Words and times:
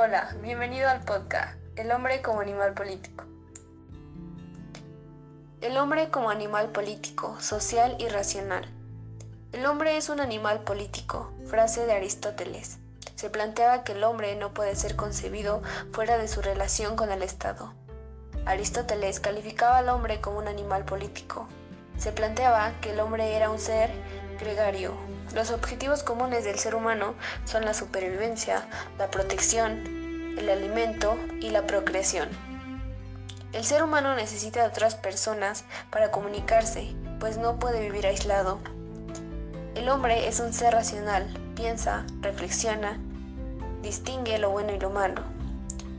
Hola, 0.00 0.32
bienvenido 0.40 0.88
al 0.88 1.00
podcast 1.00 1.58
El 1.74 1.90
hombre 1.90 2.22
como 2.22 2.38
animal 2.38 2.72
político. 2.72 3.24
El 5.60 5.76
hombre 5.76 6.08
como 6.10 6.30
animal 6.30 6.68
político, 6.68 7.36
social 7.40 7.96
y 7.98 8.06
racional. 8.06 8.64
El 9.50 9.66
hombre 9.66 9.96
es 9.96 10.08
un 10.08 10.20
animal 10.20 10.60
político, 10.60 11.32
frase 11.46 11.84
de 11.84 11.94
Aristóteles. 11.94 12.78
Se 13.16 13.28
planteaba 13.28 13.82
que 13.82 13.90
el 13.90 14.04
hombre 14.04 14.36
no 14.36 14.54
puede 14.54 14.76
ser 14.76 14.94
concebido 14.94 15.62
fuera 15.90 16.16
de 16.16 16.28
su 16.28 16.42
relación 16.42 16.94
con 16.94 17.10
el 17.10 17.24
Estado. 17.24 17.74
Aristóteles 18.46 19.18
calificaba 19.18 19.78
al 19.78 19.88
hombre 19.88 20.20
como 20.20 20.38
un 20.38 20.46
animal 20.46 20.84
político. 20.84 21.48
Se 21.96 22.12
planteaba 22.12 22.70
que 22.80 22.92
el 22.92 23.00
hombre 23.00 23.34
era 23.34 23.50
un 23.50 23.58
ser 23.58 23.90
gregario. 24.38 24.94
Los 25.34 25.50
objetivos 25.50 26.02
comunes 26.02 26.44
del 26.44 26.58
ser 26.58 26.74
humano 26.74 27.14
son 27.44 27.64
la 27.64 27.74
supervivencia, 27.74 28.66
la 28.98 29.10
protección, 29.10 30.36
el 30.38 30.48
alimento 30.48 31.18
y 31.40 31.50
la 31.50 31.66
procreación. 31.66 32.28
El 33.52 33.64
ser 33.64 33.82
humano 33.82 34.14
necesita 34.14 34.60
de 34.60 34.68
otras 34.68 34.94
personas 34.94 35.64
para 35.90 36.10
comunicarse, 36.10 36.94
pues 37.18 37.38
no 37.38 37.58
puede 37.58 37.80
vivir 37.80 38.06
aislado. 38.06 38.58
El 39.74 39.88
hombre 39.88 40.28
es 40.28 40.40
un 40.40 40.52
ser 40.52 40.74
racional, 40.74 41.26
piensa, 41.54 42.04
reflexiona, 42.20 42.98
distingue 43.82 44.38
lo 44.38 44.50
bueno 44.50 44.74
y 44.74 44.78
lo 44.78 44.90
malo. 44.90 45.22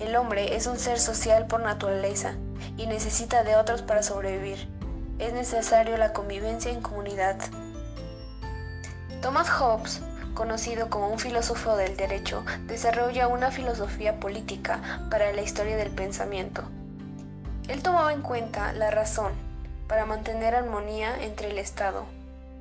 El 0.00 0.14
hombre 0.16 0.56
es 0.56 0.66
un 0.66 0.78
ser 0.78 1.00
social 1.00 1.46
por 1.46 1.60
naturaleza 1.60 2.34
y 2.76 2.86
necesita 2.86 3.42
de 3.42 3.56
otros 3.56 3.82
para 3.82 4.02
sobrevivir. 4.02 4.68
Es 5.18 5.32
necesario 5.32 5.96
la 5.96 6.12
convivencia 6.12 6.70
en 6.70 6.80
comunidad. 6.80 7.36
Thomas 9.20 9.48
Hobbes, 9.50 10.00
conocido 10.34 10.90
como 10.90 11.08
un 11.08 11.18
filósofo 11.18 11.76
del 11.76 11.96
derecho, 11.96 12.44
desarrolla 12.66 13.28
una 13.28 13.50
filosofía 13.50 14.20
política 14.20 14.80
para 15.10 15.32
la 15.32 15.42
historia 15.42 15.76
del 15.76 15.90
pensamiento. 15.90 16.62
Él 17.68 17.82
tomaba 17.82 18.12
en 18.12 18.22
cuenta 18.22 18.72
la 18.72 18.90
razón 18.90 19.32
para 19.86 20.06
mantener 20.06 20.54
armonía 20.54 21.22
entre 21.22 21.50
el 21.50 21.58
Estado, 21.58 22.06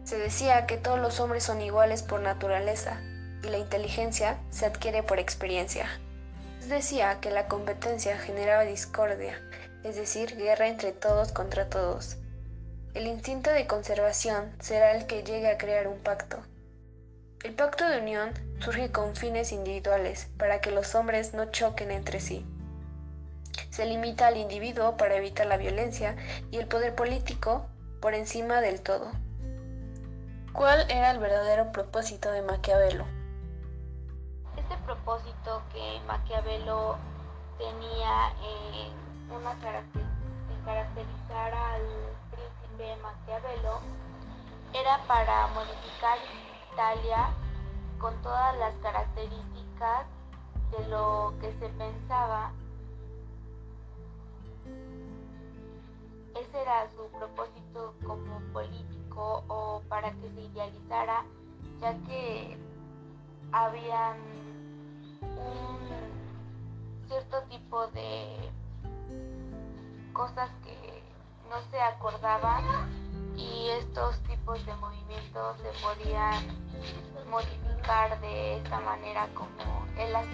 se 0.07 0.17
decía 0.17 0.65
que 0.67 0.77
todos 0.77 0.97
los 0.97 1.19
hombres 1.19 1.43
son 1.43 1.59
iguales 1.59 2.01
por 2.01 2.21
naturaleza 2.21 2.97
y 3.43 3.49
la 3.49 3.57
inteligencia 3.57 4.37
se 4.51 4.65
adquiere 4.65 5.03
por 5.03 5.19
experiencia. 5.19 5.85
Decía 6.69 7.19
que 7.19 7.29
la 7.29 7.49
competencia 7.49 8.17
generaba 8.17 8.63
discordia, 8.63 9.37
es 9.83 9.97
decir, 9.97 10.37
guerra 10.37 10.69
entre 10.69 10.93
todos 10.93 11.33
contra 11.33 11.67
todos. 11.67 12.15
El 12.93 13.05
instinto 13.05 13.49
de 13.49 13.67
conservación 13.67 14.55
será 14.61 14.95
el 14.95 15.07
que 15.07 15.23
llegue 15.23 15.51
a 15.51 15.57
crear 15.57 15.89
un 15.89 15.99
pacto. 15.99 16.37
El 17.43 17.53
pacto 17.53 17.87
de 17.87 17.99
unión 17.99 18.33
surge 18.59 18.91
con 18.91 19.15
fines 19.15 19.51
individuales 19.51 20.27
para 20.39 20.59
que 20.59 20.71
los 20.71 20.95
hombres 20.95 21.35
no 21.35 21.45
choquen 21.45 21.91
entre 21.91 22.19
sí. 22.19 22.43
Se 23.69 23.85
limita 23.85 24.27
al 24.27 24.37
individuo 24.37 24.97
para 24.97 25.17
evitar 25.17 25.45
la 25.45 25.57
violencia 25.57 26.15
y 26.49 26.57
el 26.57 26.67
poder 26.67 26.95
político 26.95 27.67
por 28.01 28.15
encima 28.15 28.59
del 28.59 28.81
todo. 28.81 29.11
¿Cuál 30.51 30.89
era 30.89 31.11
el 31.11 31.19
verdadero 31.19 31.71
propósito 31.71 32.31
de 32.31 32.41
Maquiavelo? 32.41 33.05
Este 34.57 34.75
propósito 34.85 35.61
que 35.71 36.01
Maquiavelo 36.07 36.97
tenía 37.59 38.33
en, 38.41 39.31
una 39.31 39.51
en 39.51 40.65
caracterizar 40.65 41.53
al 41.53 41.81
príncipe 42.31 42.95
Maquiavelo 43.03 43.79
era 44.73 44.99
para 45.07 45.47
modificar 45.47 46.17
Italia 46.77 47.33
con 47.97 48.13
todas 48.21 48.55
las 48.59 48.75
características 48.83 50.05
de 50.69 50.87
lo 50.89 51.33
que 51.41 51.51
se 51.53 51.69
pensaba. 51.69 52.51
Ese 56.35 56.61
era 56.61 56.87
su 56.91 57.07
propósito 57.17 57.95
como 58.05 58.39
político 58.53 59.43
o 59.47 59.81
para 59.89 60.11
que 60.11 60.29
se 60.29 60.41
idealizara, 60.41 61.25
ya 61.81 61.97
que 62.05 62.55
habían 63.51 64.17
un 65.21 65.79
cierto 67.07 67.41
tipo 67.49 67.87
de 67.87 68.51
cosas 70.13 70.51
que 70.63 71.01
no 71.49 71.59
se 71.71 71.81
acordaban 71.81 73.06
y 73.37 73.69
estos 73.79 74.19
tipos 74.23 74.65
de 74.65 74.73
movimientos 74.75 75.57
se 75.61 75.69
podían 75.85 76.43
modificar 77.29 78.19
de 78.21 78.57
esta 78.57 78.79
manera 78.81 79.27
como 79.33 79.85
él 79.97 80.11
las. 80.11 80.25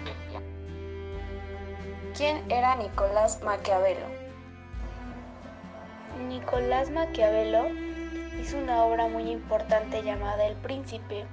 ¿Quién 2.16 2.50
era 2.50 2.76
Nicolás 2.76 3.42
Maquiavelo? 3.42 4.06
Nicolás 6.28 6.90
Maquiavelo 6.90 7.66
hizo 8.40 8.56
una 8.56 8.84
obra 8.84 9.08
muy 9.08 9.30
importante 9.30 10.02
llamada 10.02 10.46
El 10.46 10.54
Príncipe 10.56 11.26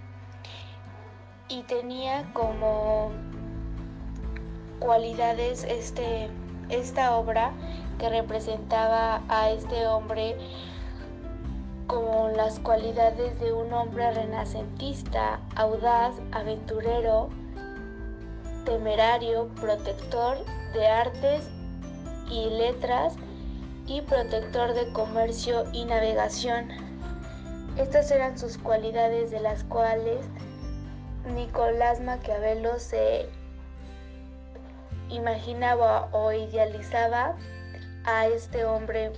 y 1.47 1.63
tenía 1.63 2.31
como 2.33 3.11
cualidades 4.79 5.63
este, 5.63 6.29
esta 6.69 7.15
obra 7.15 7.51
que 7.99 8.09
representaba 8.09 9.21
a 9.29 9.51
este 9.51 9.85
hombre 9.85 10.35
como 11.91 12.29
las 12.29 12.57
cualidades 12.59 13.37
de 13.41 13.51
un 13.51 13.73
hombre 13.73 14.13
renacentista, 14.13 15.41
audaz, 15.57 16.15
aventurero, 16.31 17.27
temerario, 18.63 19.49
protector 19.59 20.37
de 20.73 20.87
artes 20.87 21.49
y 22.29 22.45
letras 22.49 23.15
y 23.87 23.99
protector 24.03 24.73
de 24.73 24.93
comercio 24.93 25.65
y 25.73 25.83
navegación. 25.83 26.69
Estas 27.75 28.09
eran 28.11 28.39
sus 28.39 28.57
cualidades 28.57 29.29
de 29.29 29.41
las 29.41 29.65
cuales 29.65 30.25
Nicolás 31.35 31.99
Maquiavelo 31.99 32.79
se 32.79 33.27
imaginaba 35.09 36.07
o 36.13 36.31
idealizaba 36.31 37.35
a 38.05 38.27
este 38.27 38.63
hombre. 38.63 39.11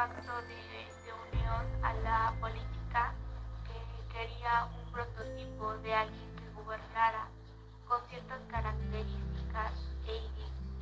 Pacto 0.00 0.32
de, 0.48 1.12
unión 1.28 1.84
a 1.84 1.92
la 1.92 2.32
política 2.40 3.12
que 3.66 4.14
quería 4.14 4.64
un 4.64 4.90
prototipo 4.90 5.74
de 5.82 5.92
alguien 5.92 6.36
que 6.36 6.50
gobernara 6.54 7.28
con 7.86 8.00
ciertas 8.08 8.40
características 8.50 9.72
e, 10.08 10.16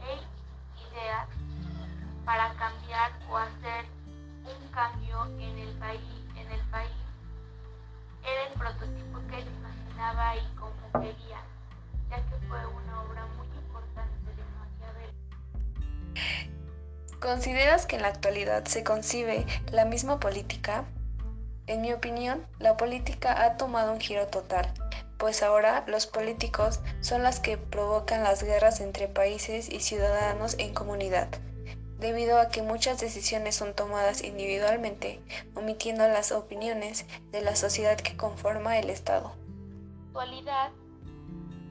e 0.06 0.14
ideas 0.88 1.26
para 2.24 2.54
cambiar 2.54 3.10
o 3.28 3.37
¿Consideras 17.20 17.86
que 17.86 17.96
en 17.96 18.02
la 18.02 18.08
actualidad 18.08 18.64
se 18.66 18.84
concibe 18.84 19.44
la 19.72 19.84
misma 19.84 20.20
política? 20.20 20.84
En 21.66 21.80
mi 21.80 21.92
opinión, 21.92 22.46
la 22.58 22.76
política 22.76 23.44
ha 23.44 23.56
tomado 23.56 23.92
un 23.92 24.00
giro 24.00 24.28
total, 24.28 24.72
pues 25.18 25.42
ahora 25.42 25.84
los 25.88 26.06
políticos 26.06 26.80
son 27.00 27.22
las 27.22 27.40
que 27.40 27.58
provocan 27.58 28.22
las 28.22 28.42
guerras 28.42 28.80
entre 28.80 29.08
países 29.08 29.68
y 29.68 29.80
ciudadanos 29.80 30.54
en 30.58 30.72
comunidad 30.72 31.28
debido 31.98 32.38
a 32.38 32.48
que 32.48 32.62
muchas 32.62 33.00
decisiones 33.00 33.56
son 33.56 33.74
tomadas 33.74 34.22
individualmente, 34.22 35.20
omitiendo 35.54 36.06
las 36.06 36.32
opiniones 36.32 37.06
de 37.32 37.42
la 37.42 37.56
sociedad 37.56 37.98
que 37.98 38.16
conforma 38.16 38.78
el 38.78 38.88
Estado. 38.88 39.32
Actualidad, 40.08 40.70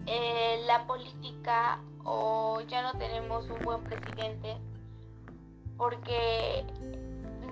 eh, 0.06 0.62
la 0.66 0.86
política 0.86 1.80
o 2.04 2.62
ya 2.68 2.82
no 2.82 2.98
tenemos 2.98 3.50
un 3.50 3.60
buen 3.64 3.84
presidente 3.84 4.58
porque 5.78 6.66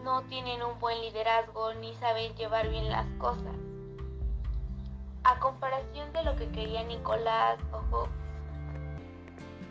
no 0.04 0.22
tienen 0.24 0.62
un 0.64 0.80
buen 0.80 1.00
liderazgo 1.02 1.74
ni 1.76 1.94
saben 1.96 2.36
llevar 2.36 2.70
bien 2.70 2.90
las 2.90 3.08
cosas. 3.18 3.56
A 5.24 5.40
comparación 5.40 6.12
de 6.14 6.24
lo 6.24 6.36
que 6.36 6.50
quería 6.50 6.84
Nicolás 6.84 7.58
Ojo, 7.72 8.08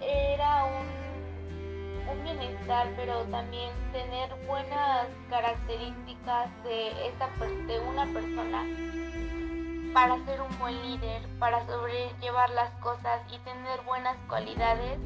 era 0.00 0.64
un 0.64 1.04
un 2.10 2.22
bienestar, 2.22 2.88
pero 2.96 3.22
también 3.24 3.70
tener 3.92 4.34
buenas 4.46 5.06
características 5.30 6.50
de, 6.64 7.08
esta, 7.08 7.28
de 7.66 7.80
una 7.80 8.06
persona 8.06 8.64
para 9.92 10.22
ser 10.24 10.40
un 10.40 10.58
buen 10.58 10.82
líder, 10.82 11.22
para 11.38 11.64
sobrellevar 11.66 12.50
las 12.50 12.70
cosas 12.80 13.20
y 13.32 13.38
tener 13.38 13.80
buenas 13.82 14.16
cualidades 14.28 14.98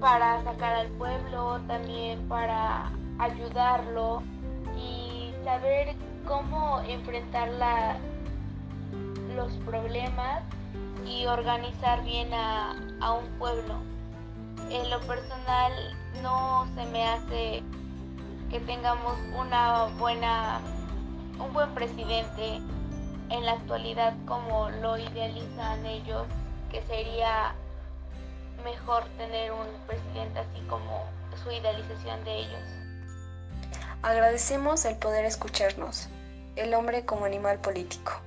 para 0.00 0.42
sacar 0.44 0.74
al 0.74 0.88
pueblo, 0.88 1.60
también 1.66 2.26
para 2.28 2.90
ayudarlo 3.18 4.22
y 4.76 5.32
saber 5.44 5.94
cómo 6.26 6.80
enfrentar 6.80 7.48
la, 7.50 7.96
los 9.34 9.52
problemas 9.58 10.42
y 11.06 11.26
organizar 11.26 12.02
bien 12.04 12.32
a, 12.32 12.74
a 13.00 13.12
un 13.12 13.26
pueblo. 13.38 13.74
En 14.70 14.88
lo 14.88 15.00
personal 15.00 15.72
no 16.22 16.66
se 16.74 16.86
me 16.86 17.06
hace 17.06 17.62
que 18.50 18.60
tengamos 18.60 19.16
una 19.38 19.86
buena, 19.98 20.60
un 21.38 21.52
buen 21.52 21.72
presidente 21.74 22.60
en 23.28 23.46
la 23.46 23.52
actualidad 23.52 24.14
como 24.26 24.70
lo 24.70 24.98
idealizan 24.98 25.84
ellos, 25.86 26.26
que 26.70 26.82
sería 26.82 27.54
mejor 28.60 29.04
tener 29.16 29.52
un 29.52 29.66
presidente 29.86 30.38
así 30.38 30.60
como 30.68 31.06
su 31.42 31.50
idealización 31.50 32.24
de 32.24 32.38
ellos. 32.38 32.62
Agradecemos 34.02 34.84
el 34.84 34.96
poder 34.96 35.24
escucharnos, 35.24 36.08
el 36.56 36.74
hombre 36.74 37.04
como 37.04 37.24
animal 37.24 37.60
político. 37.60 38.20